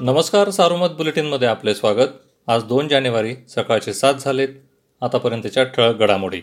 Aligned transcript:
नमस्कार 0.00 0.50
सारोमत 0.50 0.88
बुलेटिनमध्ये 0.88 1.48
आपले 1.48 1.74
स्वागत. 1.74 2.06
आज 2.46 2.64
दोन 2.64 2.88
जानेवारी 2.88 3.34
सकाळचे 3.48 3.92
सात 3.92 4.14
झालेत. 4.14 4.48
आतापर्यंतच्या 5.00 5.64
ठळक 5.64 5.96
घडामोडी. 5.96 6.40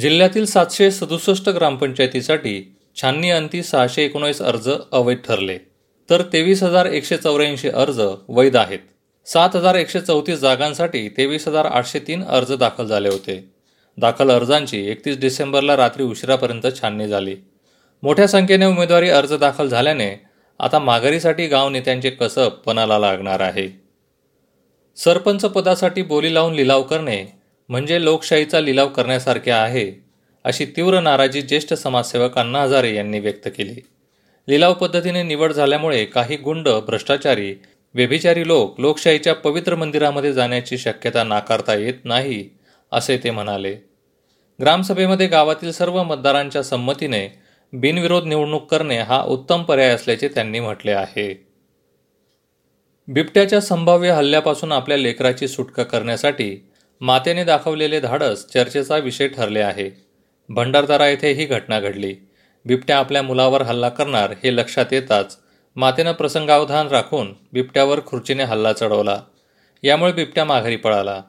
जिल्ह्यातील 0.00 0.44
सातशे 0.44 0.90
सदुसष्ट 0.90 1.48
ग्रामपंचायतीसाठी 1.48 2.76
छाननी 3.02 3.30
अंती 3.30 3.62
सहाशे 3.62 4.04
एकोणीस 4.04 4.42
अर्ज 4.42 4.70
अवैध 4.92 5.18
ठरले. 5.18 5.58
तर 6.10 6.22
तेवीस 6.22 6.62
हजार 6.62 6.86
एकशे 6.86 7.16
चौऱ्याऐंशी 7.16 7.68
अर्ज 7.68 8.00
वैध 8.28 8.56
आहेत. 8.56 8.78
सात 9.26 9.56
हजार 9.56 9.74
एकशे 9.74 10.00
चौतीस 10.00 10.38
जागांसाठी 10.38 11.08
तेवीस 11.08 11.48
हजार 11.48 11.64
आठशे 11.64 11.98
तीन 11.98 12.24
अर्ज 12.24 12.52
दाखल 12.52 12.86
झाले 12.86 13.08
होते. 13.08 13.50
दाखल 13.98 14.30
अर्जांची 14.30 14.90
एकतीस 14.90 15.20
डिसेंबरला 15.20 15.76
रात्री 15.76 16.02
उशिरापर्यंत 16.02 16.66
छाननी 16.80 17.08
झाली. 17.08 17.36
मोठ्या 18.02 18.28
संख्येने 18.28 18.66
उमेदवारी 18.66 19.10
अर्ज 19.10 19.34
दाखल 19.34 19.68
झाल्याने 19.68 20.27
आता 20.60 20.78
माघारीसाठी 20.78 21.46
गाव 21.46 21.68
नेत्यांचे 21.68 22.10
कसब 22.10 22.48
पणाला 22.48 22.98
लागणार 22.98 23.40
आहे? 23.40 23.68
सरपंच 24.96 25.44
पदासाठी 25.44 26.02
बोली 26.02 26.34
लावून 26.34 26.54
लिलाव 26.54 26.82
करणे 26.82 27.24
म्हणजे 27.68 28.04
लोकशाहीचा 28.04 28.60
लिलाव 28.60 28.88
करण्यासारखे 28.88 29.50
आहे 29.50 29.92
अशी 30.44 30.66
तीव्र 30.66 31.00
नाराजी 31.00 31.42
ज्येष्ठ 31.42 31.74
समाजसेवक 31.74 32.38
अण्णा 32.38 32.62
हजारे 32.62 32.94
यांनी 32.94 33.18
व्यक्त 33.18 33.48
केली. 33.56 33.80
लिलाव 34.48 34.74
पद्धतीने 34.74 35.22
निवड 35.22 35.52
झाल्यामुळे 35.52 36.04
काही 36.04 36.36
गुंड 36.36 36.68
भ्रष्टाचारी 36.68 37.54
व्यभिचारी 37.94 38.46
लोक 38.46 38.80
लोकशाहीच्या 38.80 39.34
पवित्र 39.34 39.74
मंदिरामध्ये 39.74 40.32
जाण्याची 40.32 40.78
शक्यता 40.78 41.24
नाकारता 41.24 41.74
येत 41.74 42.04
नाही 42.04 42.48
असे 42.92 43.18
ते 43.24 43.30
म्हणाले. 43.30 43.76
ग्रामसभेमध्ये 44.60 45.26
गावातील 45.26 45.72
सर्व 45.72 46.02
मतदारांच्या 46.02 46.62
संमतीने 46.62 47.47
बिनविरोध 47.72 48.24
निवडणूक 48.24 48.70
करणे 48.70 48.98
हा 48.98 49.22
उत्तम 49.22 49.62
पर्याय 49.62 49.88
असल्याचे 49.88 50.28
त्यांनी 50.28 50.60
म्हटले 50.60 50.90
आहे. 50.90 51.46
बिबट्याच्या 53.08 53.60
संभाव्य 53.60 54.10
हल्ल्यापासून 54.10 54.72
आपल्या 54.72 54.96
लेकराची 54.96 55.48
सुटका 55.48 55.82
करण्यासाठी 55.82 56.68
मातेने 57.00 57.44
दाखवलेले 57.44 58.00
धाडस 58.00 58.46
चर्चेचा 58.46 58.96
विषय 58.96 59.28
ठरले 59.28 59.60
आहे. 59.60 59.90
भंडारदारा 60.48 61.08
येथे 61.08 61.32
ही 61.32 61.44
घटना 61.44 61.80
घडली. 61.80 62.14
बिबट्या 62.64 62.98
आपल्या 62.98 63.22
मुलावर 63.22 63.62
हल्ला 63.62 63.88
करणार 63.88 64.30
हे 64.30 64.56
लक्षात 64.56 64.86
येताच 64.92 65.38
मातेनं 65.76 66.12
प्रसंगावधान 66.12 66.88
राखून 66.88 67.34
बिबट्यावर 67.52 68.00
खुर्चीने 68.06 68.42
हल्ला 68.42 68.72
चढवला. 68.72 69.22
यामुळे 69.82 70.12
बिबट्या 70.12 70.44
माघारी 70.44 70.76
पळाला. 70.76 71.22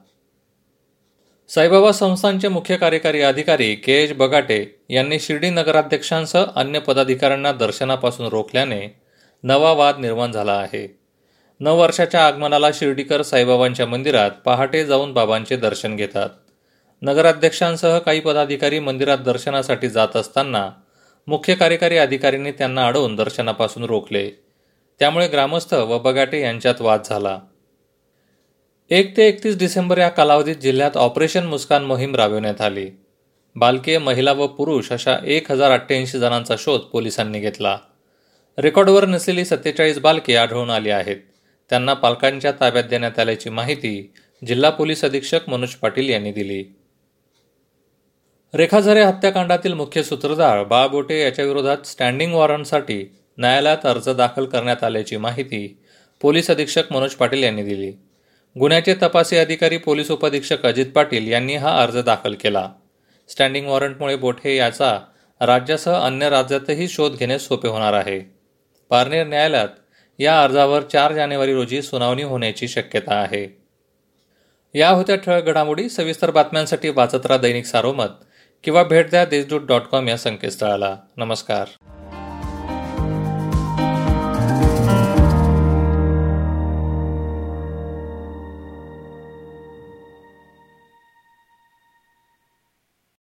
साईबाबा 1.50 1.92
संस्थांचे 1.92 2.48
मुख्य 2.48 2.78
कार्यकारी 2.78 3.22
अधिकारी 3.22 3.76
के 3.76 3.92
एच 3.92 4.14
बगाटे 4.14 4.80
यांनी 4.90 5.20
शिर्डी 5.20 5.50
नगराध्यक्षांसह 5.50 6.44
अन्य 6.56 6.80
पदाधिकाऱ्यांना 6.80 7.52
दर्शनापासून 7.52 8.26
रोखल्याने 8.26 9.00
नवा 9.44 9.72
वाद 9.72 10.00
निर्माण 10.00 10.32
झाला 10.32 10.52
आहे. 10.52 11.00
नववर्षाच्या 11.60 12.28
आगमनाला 12.28 12.68
शिर्डीकर 12.74 13.22
साईबाबांच्या 13.22 13.86
मंदिरात 13.86 14.32
पहाटे 14.46 14.86
जाऊन 14.86 15.14
बाबांचे 15.14 15.56
दर्शन 15.56 15.96
घेतात. 15.96 16.30
नगराध्यक्षांसह 17.02 18.00
काही 18.00 18.20
पदाधिकारी 18.20 18.80
मंदिरात 18.80 19.18
दर्शनासाठी 19.18 19.90
जात 19.90 20.16
असताना 20.16 20.72
मुख्य 21.28 21.56
कार्यकारी 21.56 21.98
अधिकाऱ्यांनी 21.98 22.52
त्यांना 22.52 22.88
अडवून 22.88 23.16
दर्शनापासून 23.16 23.84
रोखले. 23.84 24.30
त्यामुळे 25.00 25.28
ग्रामस्थ 25.28 25.74
व 25.74 26.00
बगाटे 26.00 26.42
यांच्यात 26.42 26.82
वाद 26.82 27.02
झाला. 27.06 27.40
एक 28.92 29.18
ते 29.18 29.28
एकतीस 29.28 29.58
डिसेंबर 29.58 29.98
या 29.98 30.10
कालावधीत 30.10 30.56
जिल्ह्यात 30.56 30.96
ऑपरेशन 30.98 31.46
मुस्कान 31.46 31.84
मोहीम 31.84 32.16
राबविण्यात 32.16 32.62
आली. 32.62 32.86
बालके 33.56 33.98
महिला 33.98 34.32
व 34.32 34.48
पुरुष 34.48 34.92
अशा 34.92 35.18
एक 35.26 35.52
हजार 35.52 35.72
अठ्ठ्याऐंशी 35.72 36.20
जणांचा 36.20 36.56
शोध 36.60 36.82
पोलिसांनी 36.82 37.40
घेतला. 37.40 37.78
रेकॉर्डवर 38.58 39.06
नसलेली 39.06 39.46
सत्तेचाळीस 39.46 40.00
बालके 40.00 40.36
आढळून 40.36 40.70
आली 40.70 40.90
आहेत. 40.90 41.18
त्यांना 41.70 41.94
पालकांच्या 41.94 42.52
ताब्यात 42.52 42.84
देण्यात 42.84 43.20
आल्याची 43.20 43.50
माहिती 43.50 44.12
जिल्हा 44.48 44.72
पोलीस 44.72 45.06
अधीक्षक 45.06 45.50
मनोज 45.50 45.76
पाटील 45.76 46.10
यांनी 46.10 46.32
दिली. 46.32 46.64
रेखाझरे 48.54 49.04
हत्याकांडातील 49.04 49.74
मुख्य 49.74 50.04
सूत्रधार 50.04 50.64
बाळबोटे 50.64 51.22
याच्याविरोधात 51.22 51.88
स्टँडिंग 51.88 52.34
वॉरंटसाठी 52.34 53.04
न्यायालयात 53.38 53.86
अर्ज 53.86 54.10
दाखल 54.10 54.46
करण्यात 54.46 54.84
आल्याची 54.84 55.18
माहिती 55.18 55.82
पोलीस 56.22 56.52
अधीक्षक 56.52 56.94
मनोज 56.94 57.14
पाटील 57.14 57.44
यांनी 57.44 57.64
दिली. 57.64 57.92
गुन्ह्याचे 58.58 58.94
तपासी 58.94 59.38
अधिकारी 59.38 59.78
पोलीस 59.78 60.12
उपअधीक्षक 60.12 60.66
अजित 60.66 60.86
पाटील 60.86 61.32
यांनी 61.32 61.56
हा 61.56 61.82
अर्ज 61.82 61.98
दाखल 61.98 62.34
केला. 62.34 62.70
स्टँडिंग 63.30 63.68
वॉरंटमुळे 63.68 64.16
बोठे 64.16 64.56
याचा 64.56 65.00
राज्यासह 65.42 65.92
अन्य 65.92 66.30
राज्यातही 66.30 66.88
शोध 66.88 67.12
घेणे 67.16 67.40
सोपे 67.40 67.68
होणार 67.68 67.94
आहे. 67.94 68.20
पारनेर 68.90 69.28
न्यायालयात 69.28 69.68
या 70.20 70.44
अर्जावर 70.44 70.82
चार 70.82 71.14
जानेवारी 71.14 71.54
रोजी 71.54 71.82
सुनावणी 71.82 72.24
होण्याची 72.24 72.68
शक्यता 72.68 73.14
आहे. 73.14 73.62
या 74.76 74.90
होत्या 74.90 75.16
ठळक 75.16 75.44
घडामोडी 75.44 75.90
सविस्तर 75.90 76.32
बातम्यांसाठी 76.32 76.90
वाचत 76.90 77.26
राहा 77.26 77.38
दैनिक 77.38 77.66
सारोमत 77.66 78.26
किंवा 78.64 78.84
भेट 78.84 79.10
द्या 79.10 79.26
देशदूत 79.26 79.62
डॉट 79.62 79.82
कॉम 79.82 80.08
या 80.08 80.18
संकेतस्थळाला. 80.18 80.98
नमस्कार. 81.18 81.89